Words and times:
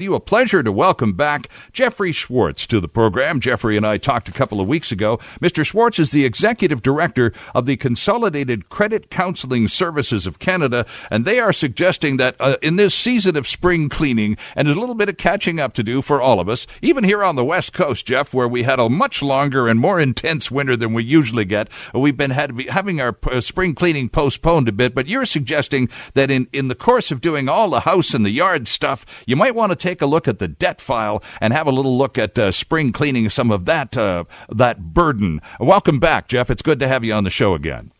You 0.00 0.14
a 0.14 0.20
pleasure 0.20 0.62
to 0.62 0.70
welcome 0.70 1.14
back 1.14 1.48
Jeffrey 1.72 2.12
Schwartz 2.12 2.68
to 2.68 2.78
the 2.78 2.86
program. 2.86 3.40
Jeffrey 3.40 3.76
and 3.76 3.84
I 3.84 3.96
talked 3.96 4.28
a 4.28 4.32
couple 4.32 4.60
of 4.60 4.68
weeks 4.68 4.92
ago. 4.92 5.18
Mr. 5.42 5.66
Schwartz 5.66 5.98
is 5.98 6.12
the 6.12 6.24
executive 6.24 6.82
director 6.82 7.32
of 7.52 7.66
the 7.66 7.76
Consolidated 7.76 8.68
Credit 8.68 9.10
Counseling 9.10 9.66
Services 9.66 10.24
of 10.24 10.38
Canada, 10.38 10.86
and 11.10 11.24
they 11.24 11.40
are 11.40 11.52
suggesting 11.52 12.16
that 12.16 12.36
uh, 12.38 12.58
in 12.62 12.76
this 12.76 12.94
season 12.94 13.36
of 13.36 13.48
spring 13.48 13.88
cleaning, 13.88 14.36
and 14.54 14.68
there's 14.68 14.76
a 14.76 14.80
little 14.80 14.94
bit 14.94 15.08
of 15.08 15.16
catching 15.16 15.58
up 15.58 15.72
to 15.72 15.82
do 15.82 16.00
for 16.00 16.22
all 16.22 16.38
of 16.38 16.48
us, 16.48 16.68
even 16.80 17.02
here 17.02 17.24
on 17.24 17.34
the 17.34 17.44
West 17.44 17.72
Coast, 17.72 18.06
Jeff, 18.06 18.32
where 18.32 18.46
we 18.46 18.62
had 18.62 18.78
a 18.78 18.88
much 18.88 19.20
longer 19.20 19.66
and 19.66 19.80
more 19.80 19.98
intense 19.98 20.48
winter 20.48 20.76
than 20.76 20.92
we 20.92 21.02
usually 21.02 21.44
get, 21.44 21.68
we've 21.92 22.16
been 22.16 22.30
having 22.30 23.00
our 23.00 23.18
uh, 23.24 23.40
spring 23.40 23.74
cleaning 23.74 24.08
postponed 24.08 24.68
a 24.68 24.72
bit. 24.72 24.94
But 24.94 25.08
you're 25.08 25.26
suggesting 25.26 25.88
that 26.14 26.30
in 26.30 26.46
in 26.52 26.68
the 26.68 26.76
course 26.76 27.10
of 27.10 27.20
doing 27.20 27.48
all 27.48 27.68
the 27.68 27.80
house 27.80 28.14
and 28.14 28.24
the 28.24 28.30
yard 28.30 28.68
stuff, 28.68 29.04
you 29.26 29.34
might 29.34 29.56
want 29.56 29.72
to 29.72 29.87
take 29.87 29.87
take 29.88 30.02
a 30.02 30.06
look 30.06 30.28
at 30.28 30.38
the 30.38 30.48
debt 30.48 30.80
file 30.80 31.22
and 31.40 31.52
have 31.52 31.66
a 31.66 31.70
little 31.70 31.96
look 31.96 32.18
at 32.18 32.38
uh, 32.38 32.52
spring 32.52 32.92
cleaning 32.92 33.28
some 33.28 33.50
of 33.50 33.64
that 33.64 33.96
uh, 33.96 34.24
that 34.50 34.92
burden. 34.92 35.40
Welcome 35.58 35.98
back, 35.98 36.28
Jeff. 36.28 36.50
It's 36.50 36.62
good 36.62 36.78
to 36.80 36.88
have 36.88 37.04
you 37.04 37.14
on 37.14 37.24
the 37.24 37.30
show 37.30 37.54
again. 37.54 37.92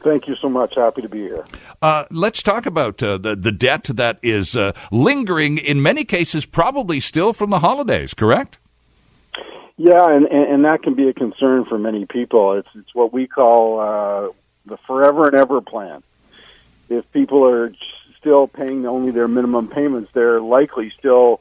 Thank 0.00 0.28
you 0.28 0.36
so 0.36 0.48
much. 0.48 0.76
Happy 0.76 1.02
to 1.02 1.08
be 1.08 1.22
here. 1.22 1.44
Uh, 1.82 2.04
let's 2.12 2.42
talk 2.42 2.64
about 2.64 3.02
uh, 3.02 3.18
the 3.18 3.34
the 3.34 3.50
debt 3.50 3.84
that 3.84 4.20
is 4.22 4.54
uh, 4.54 4.72
lingering 4.92 5.58
in 5.58 5.82
many 5.82 6.04
cases, 6.04 6.46
probably 6.46 7.00
still 7.00 7.32
from 7.32 7.50
the 7.50 7.58
holidays. 7.58 8.14
Correct? 8.14 8.58
Yeah, 9.78 10.08
and, 10.08 10.26
and 10.26 10.64
that 10.64 10.82
can 10.82 10.94
be 10.94 11.08
a 11.08 11.12
concern 11.12 11.66
for 11.66 11.76
many 11.76 12.06
people. 12.06 12.54
It's 12.54 12.68
it's 12.76 12.94
what 12.94 13.12
we 13.12 13.26
call 13.26 13.80
uh, 13.80 14.32
the 14.64 14.76
forever 14.86 15.26
and 15.26 15.36
ever 15.36 15.60
plan. 15.60 16.04
If 16.88 17.10
people 17.10 17.44
are 17.44 17.72
still 18.18 18.46
paying 18.46 18.86
only 18.86 19.12
their 19.12 19.28
minimum 19.28 19.68
payments, 19.68 20.10
they're 20.12 20.40
likely 20.40 20.92
still 20.98 21.40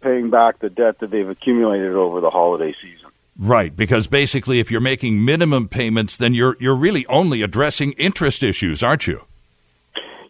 paying 0.00 0.30
back 0.30 0.58
the 0.58 0.70
debt 0.70 0.98
that 1.00 1.10
they've 1.10 1.28
accumulated 1.28 1.94
over 1.94 2.20
the 2.20 2.30
holiday 2.30 2.74
season. 2.80 3.10
Right, 3.36 3.74
because 3.74 4.06
basically, 4.06 4.60
if 4.60 4.70
you're 4.70 4.80
making 4.80 5.24
minimum 5.24 5.68
payments, 5.68 6.16
then 6.16 6.34
you're 6.34 6.56
you're 6.60 6.76
really 6.76 7.04
only 7.06 7.42
addressing 7.42 7.92
interest 7.92 8.44
issues, 8.44 8.82
aren't 8.82 9.08
you? 9.08 9.24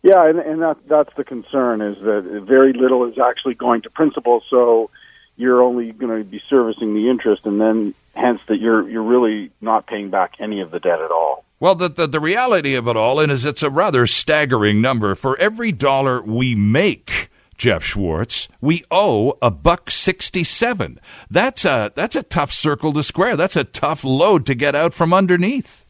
Yeah, 0.03 0.27
and, 0.29 0.39
and 0.39 0.63
that 0.63 0.79
that's 0.87 1.15
the 1.15 1.25
concern 1.25 1.83
is 1.83 1.97
that 1.99 2.45
very 2.47 2.73
little 2.73 3.05
is 3.05 3.19
actually 3.19 3.55
going 3.55 3.83
to 3.83 3.91
principal, 3.91 4.43
so 4.49 4.91
you're 5.37 5.63
only 5.63 5.93
going 5.93 6.17
to 6.19 6.25
be 6.25 6.43
servicing 6.49 6.95
the 6.95 7.11
interest, 7.11 7.45
and 7.45 7.61
then 7.61 7.95
hence 8.15 8.41
that 8.47 8.59
you're 8.59 8.89
you're 8.89 9.03
really 9.03 9.51
not 9.61 9.87
paying 9.87 10.09
back 10.09 10.35
any 10.39 10.61
of 10.61 10.71
the 10.71 10.81
debt 10.81 11.01
at 11.01 11.11
all. 11.11 11.44
Well, 11.61 11.75
the, 11.75 11.89
the, 11.89 12.07
the 12.07 12.21
reality 12.21 12.75
of 12.75 12.89
it 12.89 12.97
all 12.97 13.21
is 13.21 13.45
it's 13.45 13.63
a 13.63 13.71
rather 13.71 14.07
staggering 14.07 14.81
number. 14.81 15.15
For 15.15 15.39
every 15.39 15.73
dollar 15.73 16.21
we 16.23 16.55
make, 16.55 17.31
Jeff 17.57 17.85
Schwartz, 17.85 18.49
we 18.61 18.83
owe 18.91 19.39
a 19.41 19.51
buck 19.51 19.91
sixty-seven. 19.91 21.01
That's 21.31 21.65
a 21.65 21.93
that's 21.95 22.17
a 22.17 22.25
tough 22.25 22.53
circle 22.53 22.93
to 22.95 23.03
square. 23.03 23.37
That's 23.37 23.57
a 23.57 23.65
tough 23.65 24.03
load 24.03 24.45
to 24.47 24.55
get 24.55 24.75
out 24.75 24.93
from 24.93 25.15
underneath. 25.15 25.87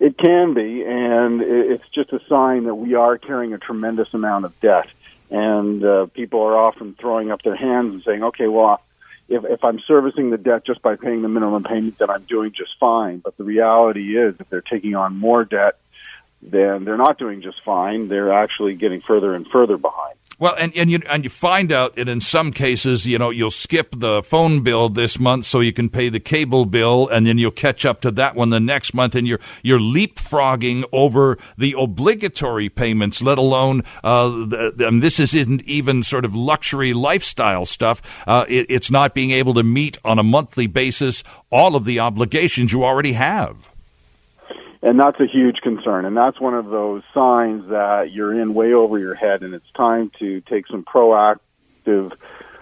It 0.00 0.18
can 0.18 0.54
be, 0.54 0.82
and 0.82 1.42
it's 1.42 1.88
just 1.94 2.12
a 2.12 2.20
sign 2.28 2.64
that 2.64 2.74
we 2.74 2.94
are 2.94 3.18
carrying 3.18 3.52
a 3.52 3.58
tremendous 3.58 4.12
amount 4.14 4.46
of 4.46 4.58
debt, 4.60 4.88
and 5.30 5.84
uh, 5.84 6.06
people 6.06 6.40
are 6.40 6.56
often 6.56 6.94
throwing 6.94 7.30
up 7.30 7.42
their 7.42 7.54
hands 7.54 7.94
and 7.94 8.02
saying, 8.02 8.24
"Okay, 8.24 8.48
well, 8.48 8.82
if, 9.32 9.44
if 9.44 9.64
I'm 9.64 9.80
servicing 9.80 10.30
the 10.30 10.38
debt 10.38 10.64
just 10.64 10.82
by 10.82 10.96
paying 10.96 11.22
the 11.22 11.28
minimum 11.28 11.64
payment, 11.64 11.98
then 11.98 12.10
I'm 12.10 12.24
doing 12.24 12.52
just 12.52 12.78
fine. 12.78 13.18
But 13.18 13.36
the 13.36 13.44
reality 13.44 14.16
is, 14.18 14.34
if 14.38 14.48
they're 14.50 14.60
taking 14.60 14.94
on 14.94 15.16
more 15.16 15.44
debt, 15.44 15.78
then 16.42 16.84
they're 16.84 16.96
not 16.96 17.18
doing 17.18 17.40
just 17.40 17.62
fine. 17.64 18.08
They're 18.08 18.32
actually 18.32 18.74
getting 18.74 19.00
further 19.00 19.34
and 19.34 19.46
further 19.46 19.76
behind. 19.76 20.16
Well, 20.42 20.56
and, 20.58 20.76
and 20.76 20.90
you 20.90 20.98
and 21.08 21.22
you 21.22 21.30
find 21.30 21.70
out 21.70 21.94
that 21.94 22.08
in 22.08 22.20
some 22.20 22.50
cases, 22.50 23.06
you 23.06 23.16
know, 23.16 23.30
you'll 23.30 23.52
skip 23.52 23.94
the 23.96 24.24
phone 24.24 24.64
bill 24.64 24.88
this 24.88 25.20
month 25.20 25.44
so 25.44 25.60
you 25.60 25.72
can 25.72 25.88
pay 25.88 26.08
the 26.08 26.18
cable 26.18 26.64
bill, 26.64 27.06
and 27.06 27.24
then 27.24 27.38
you'll 27.38 27.52
catch 27.52 27.86
up 27.86 28.00
to 28.00 28.10
that 28.10 28.34
one 28.34 28.50
the 28.50 28.58
next 28.58 28.92
month, 28.92 29.14
and 29.14 29.24
you're 29.24 29.38
you're 29.62 29.78
leapfrogging 29.78 30.82
over 30.90 31.38
the 31.56 31.76
obligatory 31.78 32.68
payments, 32.68 33.22
let 33.22 33.38
alone 33.38 33.84
uh, 34.02 34.30
the, 34.30 34.98
this 35.00 35.20
isn't 35.20 35.62
even 35.62 36.02
sort 36.02 36.24
of 36.24 36.34
luxury 36.34 36.92
lifestyle 36.92 37.64
stuff. 37.64 38.02
Uh, 38.26 38.44
it, 38.48 38.66
it's 38.68 38.90
not 38.90 39.14
being 39.14 39.30
able 39.30 39.54
to 39.54 39.62
meet 39.62 39.96
on 40.04 40.18
a 40.18 40.24
monthly 40.24 40.66
basis 40.66 41.22
all 41.52 41.76
of 41.76 41.84
the 41.84 42.00
obligations 42.00 42.72
you 42.72 42.82
already 42.82 43.12
have 43.12 43.71
and 44.82 44.98
that's 44.98 45.20
a 45.20 45.26
huge 45.26 45.58
concern. 45.62 46.04
And 46.04 46.16
that's 46.16 46.40
one 46.40 46.54
of 46.54 46.66
those 46.66 47.02
signs 47.14 47.68
that 47.68 48.10
you're 48.10 48.38
in 48.38 48.52
way 48.52 48.72
over 48.72 48.98
your 48.98 49.14
head, 49.14 49.42
and 49.42 49.54
it's 49.54 49.70
time 49.72 50.10
to 50.18 50.40
take 50.42 50.66
some 50.66 50.84
proactive 50.84 52.12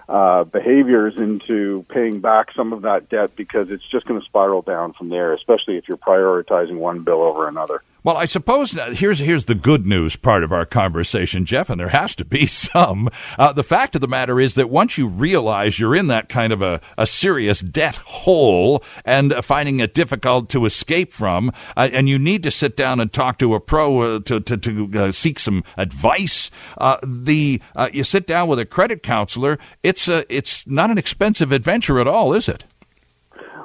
uh, 0.07 0.43
behaviors 0.43 1.17
into 1.17 1.85
paying 1.89 2.19
back 2.19 2.51
some 2.55 2.73
of 2.73 2.83
that 2.83 3.09
debt 3.09 3.35
because 3.35 3.69
it's 3.69 3.87
just 3.89 4.05
going 4.05 4.19
to 4.19 4.25
spiral 4.25 4.61
down 4.61 4.93
from 4.93 5.09
there, 5.09 5.33
especially 5.33 5.77
if 5.77 5.87
you're 5.87 5.97
prioritizing 5.97 6.77
one 6.77 7.03
bill 7.03 7.21
over 7.23 7.47
another. 7.47 7.81
Well, 8.03 8.17
I 8.17 8.25
suppose 8.25 8.71
here's 8.71 9.19
here's 9.19 9.45
the 9.45 9.53
good 9.53 9.85
news 9.85 10.15
part 10.15 10.43
of 10.43 10.51
our 10.51 10.65
conversation, 10.65 11.45
Jeff, 11.45 11.69
and 11.69 11.79
there 11.79 11.89
has 11.89 12.15
to 12.15 12.25
be 12.25 12.45
some. 12.47 13.09
Uh, 13.37 13.53
the 13.53 13.63
fact 13.63 13.93
of 13.93 14.01
the 14.01 14.07
matter 14.07 14.39
is 14.39 14.55
that 14.55 14.71
once 14.71 14.97
you 14.97 15.07
realize 15.07 15.77
you're 15.77 15.95
in 15.95 16.07
that 16.07 16.27
kind 16.27 16.51
of 16.51 16.63
a, 16.63 16.81
a 16.97 17.05
serious 17.05 17.59
debt 17.59 17.97
hole 17.97 18.83
and 19.05 19.33
finding 19.43 19.79
it 19.79 19.93
difficult 19.93 20.49
to 20.49 20.65
escape 20.65 21.11
from, 21.11 21.51
uh, 21.77 21.89
and 21.93 22.09
you 22.09 22.17
need 22.17 22.41
to 22.41 22.49
sit 22.49 22.75
down 22.75 22.99
and 22.99 23.13
talk 23.13 23.37
to 23.37 23.53
a 23.53 23.59
pro 23.59 24.15
uh, 24.15 24.19
to 24.21 24.39
to, 24.39 24.57
to 24.57 24.89
uh, 24.95 25.11
seek 25.11 25.37
some 25.37 25.63
advice, 25.77 26.49
uh, 26.79 26.97
the 27.05 27.61
uh, 27.75 27.89
you 27.93 28.03
sit 28.03 28.25
down 28.25 28.47
with 28.47 28.57
a 28.57 28.65
credit 28.65 29.03
counselor. 29.03 29.59
It's 29.83 30.07
a 30.07 30.25
it's 30.35 30.65
not 30.65 30.89
an 30.89 30.97
expensive 30.97 31.51
adventure 31.51 31.99
at 31.99 32.07
all, 32.07 32.33
is 32.33 32.49
it? 32.49 32.63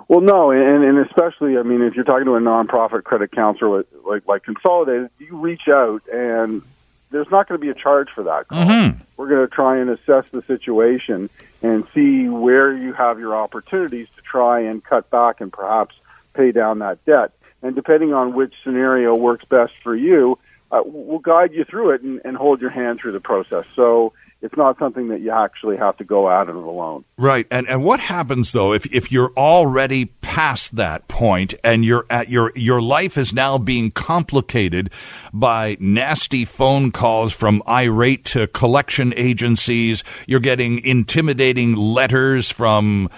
Well, 0.08 0.20
no, 0.20 0.52
and, 0.52 0.84
and 0.84 0.98
especially, 0.98 1.58
I 1.58 1.62
mean, 1.62 1.82
if 1.82 1.94
you're 1.94 2.04
talking 2.04 2.26
to 2.26 2.36
a 2.36 2.40
nonprofit 2.40 3.04
credit 3.04 3.32
counselor 3.32 3.84
like 4.04 4.26
like 4.28 4.44
Consolidated, 4.44 5.10
you 5.18 5.36
reach 5.36 5.68
out, 5.68 6.02
and 6.12 6.62
there's 7.10 7.30
not 7.30 7.48
going 7.48 7.60
to 7.60 7.64
be 7.64 7.70
a 7.70 7.74
charge 7.74 8.08
for 8.14 8.24
that. 8.24 8.48
Call. 8.48 8.64
Mm-hmm. 8.64 9.00
We're 9.16 9.28
going 9.28 9.48
to 9.48 9.52
try 9.52 9.78
and 9.78 9.90
assess 9.90 10.24
the 10.30 10.42
situation 10.42 11.28
and 11.62 11.86
see 11.94 12.28
where 12.28 12.76
you 12.76 12.92
have 12.92 13.18
your 13.18 13.34
opportunities 13.34 14.08
to 14.16 14.22
try 14.22 14.60
and 14.60 14.84
cut 14.84 15.10
back 15.10 15.40
and 15.40 15.52
perhaps 15.52 15.94
pay 16.34 16.52
down 16.52 16.80
that 16.80 17.04
debt. 17.04 17.32
And 17.62 17.74
depending 17.74 18.12
on 18.12 18.34
which 18.34 18.54
scenario 18.62 19.14
works 19.14 19.44
best 19.46 19.72
for 19.82 19.96
you, 19.96 20.38
uh, 20.70 20.82
we'll 20.84 21.18
guide 21.18 21.52
you 21.52 21.64
through 21.64 21.90
it 21.90 22.02
and, 22.02 22.20
and 22.24 22.36
hold 22.36 22.60
your 22.60 22.70
hand 22.70 23.00
through 23.00 23.12
the 23.12 23.20
process. 23.20 23.64
So 23.74 24.12
it's 24.46 24.56
not 24.56 24.78
something 24.78 25.08
that 25.08 25.20
you 25.20 25.32
actually 25.32 25.76
have 25.76 25.96
to 25.96 26.04
go 26.04 26.30
at 26.30 26.48
it 26.48 26.54
alone. 26.54 27.04
Right. 27.18 27.48
And 27.50 27.68
and 27.68 27.82
what 27.82 27.98
happens 27.98 28.52
though 28.52 28.72
if 28.72 28.86
if 28.94 29.10
you're 29.10 29.32
already 29.36 30.06
past 30.20 30.76
that 30.76 31.08
point 31.08 31.52
and 31.64 31.84
you're 31.84 32.06
at 32.08 32.28
your 32.28 32.52
your 32.54 32.80
life 32.80 33.18
is 33.18 33.32
now 33.32 33.58
being 33.58 33.90
complicated 33.90 34.88
by 35.32 35.76
nasty 35.80 36.44
phone 36.44 36.92
calls 36.92 37.32
from 37.32 37.60
irate 37.66 38.24
to 38.26 38.46
collection 38.46 39.12
agencies, 39.16 40.04
you're 40.28 40.38
getting 40.38 40.78
intimidating 40.84 41.74
letters 41.74 42.52
from 42.52 43.08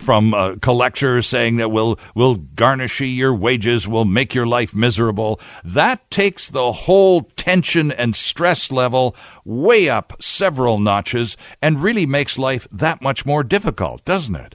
from 0.00 0.32
uh, 0.32 0.56
collectors 0.62 1.26
saying 1.26 1.58
that 1.58 1.68
we'll 1.68 1.98
we'll 2.14 2.36
garnish 2.36 3.02
your 3.02 3.34
wages, 3.34 3.86
we'll 3.86 4.06
make 4.06 4.34
your 4.34 4.46
life 4.46 4.74
miserable. 4.74 5.38
That 5.64 6.10
takes 6.10 6.48
the 6.48 6.72
whole 6.72 7.24
tension 7.36 7.92
and 7.92 8.16
stress 8.16 8.72
level 8.72 9.14
way 9.44 9.90
up 9.90 10.14
several 10.22 10.61
notches 10.78 11.36
and 11.60 11.82
really 11.82 12.06
makes 12.06 12.38
life 12.38 12.66
that 12.72 13.02
much 13.02 13.26
more 13.26 13.42
difficult, 13.42 14.04
doesn't 14.04 14.36
it? 14.36 14.54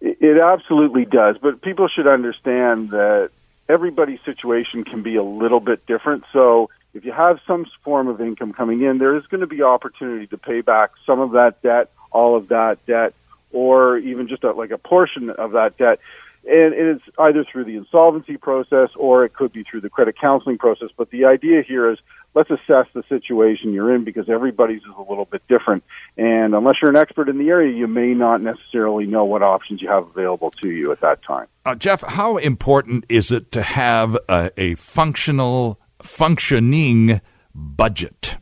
It 0.00 0.38
absolutely 0.38 1.04
does. 1.04 1.36
But 1.38 1.62
people 1.62 1.88
should 1.88 2.06
understand 2.06 2.90
that 2.90 3.30
everybody's 3.68 4.20
situation 4.24 4.84
can 4.84 5.02
be 5.02 5.16
a 5.16 5.22
little 5.22 5.60
bit 5.60 5.86
different. 5.86 6.24
So 6.32 6.70
if 6.94 7.04
you 7.04 7.12
have 7.12 7.40
some 7.46 7.66
form 7.82 8.08
of 8.08 8.20
income 8.20 8.52
coming 8.52 8.82
in, 8.82 8.98
there 8.98 9.16
is 9.16 9.26
going 9.26 9.40
to 9.40 9.46
be 9.46 9.62
opportunity 9.62 10.26
to 10.28 10.38
pay 10.38 10.60
back 10.60 10.90
some 11.04 11.20
of 11.20 11.32
that 11.32 11.62
debt, 11.62 11.90
all 12.10 12.36
of 12.36 12.48
that 12.48 12.84
debt, 12.86 13.14
or 13.52 13.98
even 13.98 14.28
just 14.28 14.44
a, 14.44 14.52
like 14.52 14.70
a 14.70 14.78
portion 14.78 15.30
of 15.30 15.52
that 15.52 15.76
debt 15.78 16.00
and 16.48 16.74
it's 16.74 17.04
either 17.18 17.44
through 17.44 17.64
the 17.64 17.76
insolvency 17.76 18.36
process 18.36 18.88
or 18.96 19.24
it 19.24 19.34
could 19.34 19.52
be 19.52 19.64
through 19.64 19.82
the 19.82 19.90
credit 19.90 20.16
counseling 20.18 20.56
process. 20.56 20.88
But 20.96 21.10
the 21.10 21.26
idea 21.26 21.62
here 21.66 21.90
is 21.90 21.98
let's 22.34 22.50
assess 22.50 22.86
the 22.94 23.02
situation 23.08 23.72
you're 23.72 23.94
in 23.94 24.04
because 24.04 24.28
everybody's 24.28 24.80
is 24.80 24.94
a 24.96 25.02
little 25.02 25.26
bit 25.26 25.42
different. 25.48 25.84
And 26.16 26.54
unless 26.54 26.76
you're 26.80 26.90
an 26.90 26.96
expert 26.96 27.28
in 27.28 27.38
the 27.38 27.48
area, 27.48 27.76
you 27.76 27.86
may 27.86 28.14
not 28.14 28.40
necessarily 28.40 29.06
know 29.06 29.24
what 29.24 29.42
options 29.42 29.82
you 29.82 29.88
have 29.88 30.06
available 30.06 30.50
to 30.62 30.70
you 30.70 30.90
at 30.90 31.00
that 31.02 31.22
time. 31.22 31.46
Uh, 31.66 31.74
Jeff, 31.74 32.02
how 32.02 32.38
important 32.38 33.04
is 33.08 33.30
it 33.30 33.52
to 33.52 33.62
have 33.62 34.16
a, 34.28 34.50
a 34.56 34.74
functional, 34.76 35.78
functioning 36.02 37.20
budget? 37.54 38.38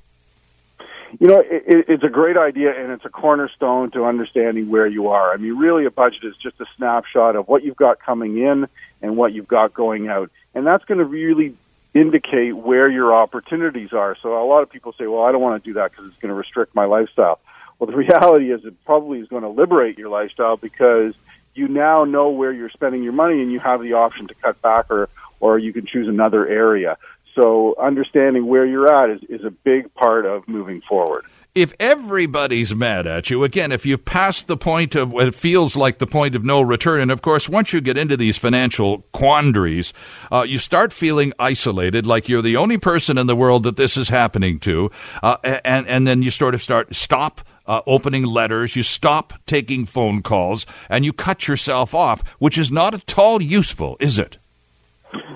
You 1.19 1.29
know, 1.29 1.41
it, 1.41 1.87
it's 1.89 2.03
a 2.03 2.09
great 2.09 2.37
idea, 2.37 2.79
and 2.79 2.93
it's 2.93 3.05
a 3.05 3.09
cornerstone 3.09 3.91
to 3.93 4.05
understanding 4.05 4.69
where 4.69 4.87
you 4.87 5.09
are. 5.09 5.33
I 5.33 5.37
mean, 5.37 5.57
really, 5.57 5.87
a 5.87 5.91
budget 5.91 6.25
is 6.25 6.37
just 6.37 6.61
a 6.61 6.67
snapshot 6.77 7.37
of 7.37 7.49
what 7.49 7.65
you've 7.65 7.77
got 7.77 8.01
coming 8.01 8.39
in 8.39 8.69
and 9.01 9.17
what 9.17 9.33
you've 9.33 9.49
got 9.49 9.73
going 9.73 10.09
out, 10.09 10.31
and 10.55 10.67
that's 10.67 10.85
going 10.85 10.99
to 10.99 11.05
really 11.05 11.55
indicate 11.95 12.53
where 12.53 12.89
your 12.89 13.15
opportunities 13.15 13.93
are. 13.93 14.17
So 14.21 14.43
a 14.43 14.45
lot 14.45 14.63
of 14.63 14.71
people 14.71 14.93
say, 14.93 15.07
well, 15.07 15.23
I 15.23 15.33
don't 15.33 15.41
want 15.41 15.63
to 15.63 15.71
do 15.71 15.75
that 15.75 15.93
because 15.93 16.09
it's 16.09 16.19
going 16.19 16.29
to 16.29 16.35
restrict 16.35 16.75
my 16.75 16.85
lifestyle. 16.85 17.41
Well, 17.79 17.87
the 17.91 17.97
reality 17.97 18.53
is 18.53 18.65
it 18.65 18.75
probably 18.85 19.21
is 19.21 19.29
going 19.29 19.43
to 19.43 19.49
liberate 19.49 19.99
your 19.99 20.11
lifestyle 20.11 20.57
because 20.57 21.15
you 21.55 21.69
now 21.69 22.05
know 22.05 22.29
where 22.31 22.53
you're 22.53 22.71
spending 22.71 23.03
your 23.03 23.15
money 23.15 23.41
and 23.41 23.51
you 23.51 23.61
have 23.61 23.81
the 23.81 23.95
option 23.95 24.29
to 24.29 24.35
cut 24.35 24.61
back 24.61 24.91
or, 24.91 25.09
or 25.41 25.59
you 25.59 25.73
can 25.73 25.87
choose 25.87 26.07
another 26.07 26.47
area. 26.47 26.99
So 27.37 27.75
understanding 27.81 28.47
where 28.47 28.67
you're 28.67 28.93
at 28.93 29.11
is, 29.11 29.21
is 29.29 29.45
a 29.45 29.51
big 29.51 29.93
part 29.95 30.27
of 30.27 30.49
moving 30.49 30.81
forward 30.89 31.27
if 31.57 31.73
everybody's 31.81 32.75
mad 32.75 33.07
at 33.07 33.31
you, 33.31 33.43
again, 33.43 33.73
if 33.73 33.87
you 33.87 33.97
pass 33.97 34.43
the 34.43 34.59
point 34.59 34.95
of 34.95 35.11
what 35.11 35.35
feels 35.35 35.75
like 35.75 35.97
the 35.97 36.07
point 36.07 36.35
of 36.35 36.45
no 36.45 36.61
return, 36.61 37.01
and 37.01 37.11
of 37.11 37.23
course, 37.23 37.49
once 37.49 37.73
you 37.73 37.81
get 37.81 37.97
into 37.97 38.15
these 38.15 38.37
financial 38.37 39.07
quandaries, 39.13 39.95
uh, 40.31 40.45
you 40.47 40.59
start 40.59 40.93
feeling 40.93 41.33
isolated, 41.39 42.05
like 42.05 42.29
you're 42.29 42.43
the 42.43 42.59
only 42.59 42.77
person 42.77 43.17
in 43.17 43.27
the 43.27 43.35
world 43.35 43.63
that 43.63 43.79
this 43.79 43.97
is 43.97 44.11
happening 44.11 44.61
to, 44.61 44.91
uh, 45.23 45.39
and 45.65 45.89
and 45.89 46.07
then 46.07 46.21
you 46.23 46.31
sort 46.31 46.55
of 46.55 46.63
start 46.63 46.95
stop. 46.95 47.41
Uh, 47.69 47.83
opening 47.85 48.23
letters, 48.23 48.77
you 48.77 48.83
stop 48.85 49.33
taking 49.45 49.85
phone 49.85 50.23
calls, 50.23 50.67
and 50.89 51.05
you 51.05 51.13
cut 51.13 51.49
yourself 51.49 51.97
off, 51.97 52.23
which 52.39 52.57
is 52.57 52.71
not 52.71 52.95
at 52.95 53.19
all 53.19 53.43
useful, 53.43 53.97
is 53.99 54.21
it? 54.21 54.39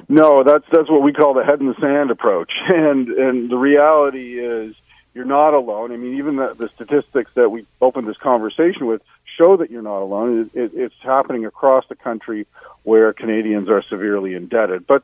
No, 0.09 0.43
that's 0.43 0.65
that's 0.73 0.91
what 0.91 1.03
we 1.03 1.13
call 1.13 1.35
the 1.35 1.45
head 1.45 1.61
in 1.61 1.67
the 1.67 1.81
sand 1.81 2.11
approach, 2.11 2.53
and 2.69 3.09
and 3.09 3.51
the 3.51 3.57
reality 3.57 4.39
is 4.39 4.75
you're 5.15 5.25
not 5.25 5.55
alone. 5.55 5.93
I 5.93 5.97
mean, 5.97 6.19
even 6.19 6.37
the, 6.37 6.55
the 6.55 6.69
statistics 6.69 7.31
that 7.35 7.51
we 7.51 7.67
opened 7.81 8.07
this 8.07 8.17
conversation 8.17 8.87
with 8.87 9.03
show 9.37 9.57
that 9.57 9.71
you're 9.71 9.83
not 9.83 10.03
alone. 10.03 10.51
It, 10.55 10.59
it, 10.59 10.73
it's 10.75 10.95
happening 11.03 11.47
across 11.47 11.85
the 11.89 11.97
country 11.97 12.47
where 12.85 13.13
Canadians 13.13 13.69
are 13.69 13.83
severely 13.83 14.35
indebted. 14.35 14.87
But 14.87 15.03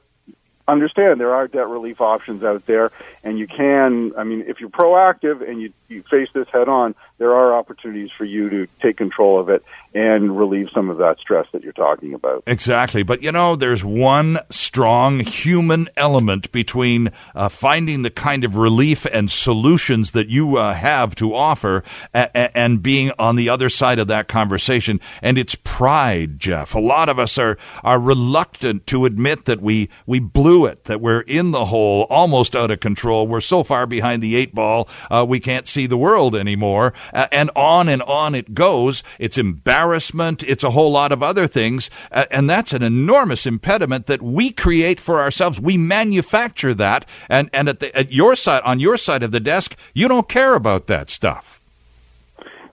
understand 0.69 1.21
there 1.21 1.35
are 1.35 1.47
debt 1.49 1.69
relief 1.69 2.01
options 2.01 2.43
out 2.43 2.67
there, 2.67 2.91
and 3.23 3.39
you 3.39 3.47
can. 3.47 4.13
I 4.17 4.25
mean, 4.25 4.45
if 4.47 4.61
you're 4.61 4.71
proactive 4.71 5.49
and 5.49 5.61
you 5.61 5.73
you 5.89 6.03
face 6.11 6.29
this 6.33 6.49
head 6.53 6.69
on, 6.69 6.95
there 7.19 7.35
are 7.35 7.55
opportunities 7.55 8.11
for 8.17 8.25
you 8.25 8.51
to 8.51 8.67
take 8.81 8.97
control 8.97 9.39
of 9.39 9.49
it 9.49 9.65
and 9.97 10.37
relieve 10.39 10.69
some 10.75 10.91
of 10.91 10.99
that 10.99 11.17
stress 11.19 11.47
that 11.53 11.63
you're 11.63 11.73
talking 11.73 12.13
about. 12.13 12.43
Exactly. 12.47 13.03
But 13.03 13.23
you 13.23 13.33
know, 13.33 13.57
there's 13.57 13.83
one 13.83 14.39
strong 14.51 15.21
human 15.21 15.89
element 15.97 16.53
between 16.53 17.11
uh, 17.35 17.49
finding 17.49 18.03
the 18.03 18.11
kind 18.11 18.45
of 18.45 18.57
relief 18.57 19.07
and 19.11 19.31
solutions 19.31 20.11
that 20.11 20.29
you 20.29 20.59
uh, 20.59 20.75
have 20.75 21.15
to 21.15 21.35
offer 21.35 21.83
a- 22.13 22.57
and 22.57 22.83
being 22.83 23.11
on 23.19 23.37
the 23.37 23.49
other 23.49 23.71
side 23.71 23.99
of 23.99 24.07
that 24.09 24.29
conversation. 24.29 25.01
And 25.23 25.39
it's 25.39 25.55
pride, 25.55 26.39
Jeff. 26.39 26.75
A 26.75 26.79
lot 26.79 27.09
of 27.09 27.19
us 27.19 27.39
are, 27.39 27.57
are 27.83 27.99
reluctant 27.99 28.87
to 28.89 29.07
admit 29.07 29.47
that 29.47 29.63
we, 29.63 29.89
we 30.05 30.19
blew 30.21 30.67
it, 30.67 30.85
that 30.85 31.01
we're 31.01 31.21
in 31.23 31.53
the 31.53 31.65
hole, 31.67 32.07
almost 32.11 32.55
out 32.55 32.71
of 32.71 32.81
control. 32.81 33.27
We're 33.27 33.41
so 33.41 33.65
far 33.65 33.87
behind 33.87 34.23
the 34.23 34.37
eight 34.37 34.55
ball, 34.55 34.91
uh, 35.11 35.25
we 35.27 35.41
can't 35.41 35.67
see 35.67 35.87
the 35.87 35.97
world 35.97 36.37
anymore. 36.37 36.93
and 37.13 37.51
on 37.57 37.89
and 37.89 38.03
on 38.03 38.35
it 38.35 38.53
goes. 38.53 39.03
It's 39.19 39.39
embarrassment. 39.87 40.43
It's 40.43 40.65
a 40.65 40.71
whole 40.71 40.91
lot 40.91 41.13
of 41.13 41.23
other 41.23 41.47
things. 41.47 41.91
and 42.11 42.51
that's 42.51 42.73
an 42.73 42.83
enormous 42.83 43.47
impediment 43.47 44.07
that 44.07 44.21
we 44.21 44.51
create 44.51 45.01
for 45.01 45.21
ourselves. 45.21 45.61
We 45.61 45.79
manufacture 45.79 46.75
that. 46.75 47.07
And, 47.29 47.49
and 47.53 47.69
at, 47.69 47.81
the, 47.81 47.97
at 47.97 48.13
your 48.13 48.35
side, 48.37 48.63
on 48.65 48.81
your 48.81 48.97
side 48.97 49.23
of 49.23 49.31
the 49.31 49.41
desk, 49.41 49.77
you 49.95 50.09
don't 50.09 50.29
care 50.29 50.55
about 50.55 50.87
that 50.89 51.09
stuff. 51.09 51.63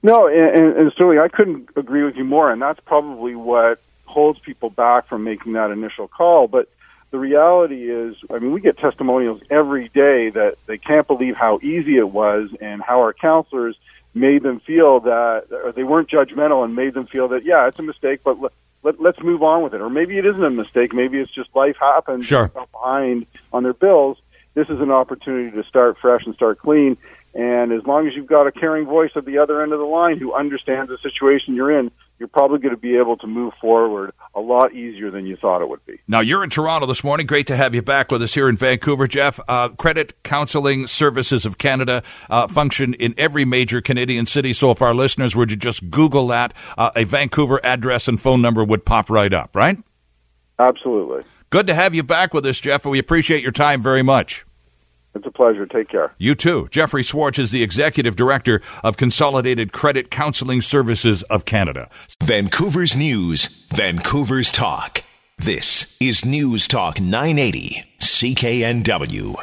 No, 0.02 0.28
and, 0.28 0.76
and 0.76 0.92
Sterling, 0.92 1.20
I 1.20 1.28
couldn't 1.28 1.70
agree 1.76 2.04
with 2.04 2.16
you 2.16 2.24
more. 2.24 2.52
And 2.52 2.62
that's 2.62 2.80
probably 2.82 3.36
what 3.36 3.80
holds 4.06 4.40
people 4.40 4.70
back 4.70 5.08
from 5.08 5.24
making 5.24 5.54
that 5.54 5.72
initial 5.72 6.08
call. 6.08 6.48
But 6.48 6.68
the 7.12 7.20
reality 7.20 7.90
is, 7.90 8.16
I 8.30 8.40
mean, 8.40 8.52
we 8.52 8.60
get 8.60 8.78
testimonials 8.78 9.42
every 9.50 9.90
day 9.90 10.32
that 10.32 10.58
they 10.66 10.78
can't 10.78 11.08
believe 11.08 11.36
how 11.36 11.60
easy 11.62 11.98
it 11.98 12.10
was 12.10 12.50
and 12.60 12.82
how 12.82 13.00
our 13.00 13.14
counselors 13.14 13.78
made 14.14 14.44
them 14.44 14.60
feel 14.60 15.00
that, 15.02 15.46
or 15.52 15.72
they 15.72 15.84
weren't 15.84 16.10
judgmental 16.10 16.64
and 16.64 16.76
made 16.76 16.94
them 16.94 17.08
feel 17.08 17.28
that, 17.30 17.44
yeah, 17.46 17.68
it's 17.68 17.80
a 17.80 17.84
mistake, 17.84 18.22
but 18.24 18.40
let, 18.40 18.52
let, 18.84 19.02
let's 19.02 19.22
move 19.22 19.42
on 19.42 19.64
with 19.64 19.74
it. 19.74 19.82
Or 19.82 19.90
maybe 19.90 20.18
it 20.18 20.26
isn't 20.26 20.44
a 20.44 20.50
mistake. 20.50 20.94
Maybe 20.94 21.20
it's 21.20 21.34
just 21.34 21.50
life 21.56 21.78
happens. 21.80 22.26
Sure. 22.26 22.52
Behind 22.72 23.26
on 23.52 23.64
their 23.64 23.74
bills. 23.74 24.18
This 24.54 24.70
is 24.70 24.80
an 24.82 24.92
opportunity 24.92 25.50
to 25.52 25.64
start 25.64 25.98
fresh 26.00 26.26
and 26.26 26.36
start 26.36 26.60
clean. 26.60 26.98
And 27.34 27.72
as 27.72 27.84
long 27.86 28.08
as 28.08 28.14
you've 28.16 28.28
got 28.28 28.46
a 28.46 28.52
caring 28.52 28.86
voice 28.86 29.12
at 29.16 29.26
the 29.26 29.40
other 29.40 29.64
end 29.64 29.74
of 29.74 29.80
the 29.80 29.86
line 29.86 30.20
who 30.20 30.34
understands 30.34 30.90
the 30.90 31.00
situation 31.00 31.56
you're 31.56 31.72
in, 31.72 31.90
you're 32.20 32.28
probably 32.28 32.60
going 32.60 32.74
to 32.74 32.80
be 32.80 32.98
able 32.98 33.18
to 33.18 33.28
move 33.28 33.54
forward 33.60 34.14
a 34.36 34.40
lot 34.40 34.74
easier 34.74 35.12
than 35.12 35.26
you 35.26 35.36
thought 35.36 35.62
it 35.62 35.70
would 35.70 35.86
be. 35.86 36.00
Now, 36.08 36.22
you're 36.22 36.44
in 36.44 36.50
Toronto 36.50 36.88
this 36.88 37.04
morning. 37.04 37.26
Great 37.26 37.48
to 37.48 37.56
have 37.56 37.76
you 37.76 37.82
back 37.82 38.12
with 38.12 38.22
us 38.22 38.34
here 38.34 38.48
in 38.50 38.58
Vancouver, 38.58 39.08
Jeff. 39.08 39.40
Uh, 39.48 39.70
Credit 39.70 40.14
Counseling 40.24 40.88
Services 40.88 41.46
of 41.46 41.58
Canada 41.58 42.04
uh, 42.30 42.48
function 42.48 42.94
in 42.94 43.14
every 43.18 43.46
major 43.46 43.82
Canadian 43.82 44.26
city. 44.26 44.54
So 44.54 44.72
if 44.72 44.82
our 44.82 44.94
listeners 44.94 45.36
were 45.36 45.46
to 45.46 45.56
just 45.56 45.90
Google 45.90 46.28
that, 46.28 46.54
uh, 46.78 46.92
a 46.96 47.04
Vancouver 47.04 47.60
address 47.64 48.08
and 48.08 48.20
phone 48.20 48.42
number 48.42 48.64
would 48.64 48.86
pop 48.86 49.10
right 49.10 49.34
up, 49.34 49.56
right? 49.56 49.78
Absolutely. 50.60 51.24
Good 51.50 51.68
to 51.68 51.76
have 51.76 51.94
you 51.94 52.04
back 52.04 52.34
with 52.34 52.46
us, 52.46 52.60
Jeff. 52.60 52.86
We 52.86 53.00
appreciate 53.00 53.44
your 53.44 53.52
time 53.52 53.82
very 53.82 54.02
much. 54.02 54.46
It's 55.16 55.26
a 55.28 55.32
pleasure. 55.32 55.66
Take 55.66 55.90
care. 55.90 56.14
You 56.18 56.36
too. 56.36 56.68
Jeffrey 56.72 57.04
Schwartz 57.04 57.38
is 57.40 57.52
the 57.52 57.64
Executive 57.64 58.16
Director 58.16 58.62
of 58.84 58.98
Consolidated 58.98 59.72
Credit 59.72 60.10
Counseling 60.10 60.62
Services 60.62 61.24
of 61.24 61.46
Canada. 61.46 61.90
Vancouver's 62.24 62.98
News, 62.98 63.68
Vancouver's 63.74 64.52
Talk. 64.52 65.04
This 65.38 66.00
is 66.02 66.26
News 66.26 66.68
Talk 66.68 67.00
980, 67.00 67.84
CKNW. 68.00 69.36